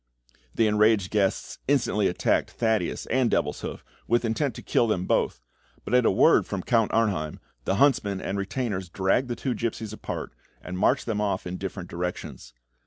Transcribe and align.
The 0.55 0.65
enraged 0.65 1.11
guests 1.11 1.59
instantly 1.67 2.07
attacked 2.07 2.49
Thaddeus 2.49 3.05
and 3.11 3.29
Devilshoof, 3.29 3.83
with 4.07 4.25
intent 4.25 4.55
to 4.55 4.63
kill 4.63 4.87
them 4.87 5.05
both, 5.05 5.43
but 5.85 5.93
at 5.93 6.07
a 6.07 6.09
word 6.11 6.47
from 6.47 6.63
Count 6.63 6.91
Arnheim, 6.91 7.39
the 7.65 7.75
huntsmen 7.75 8.19
and 8.19 8.35
retainers 8.35 8.89
dragged 8.89 9.27
the 9.27 9.35
two 9.35 9.53
gipsies 9.53 9.93
apart, 9.93 10.33
and 10.59 10.79
marched 10.79 11.05
them 11.05 11.21
off 11.21 11.45
in 11.45 11.57
different 11.57 11.87
directions. 11.87 12.55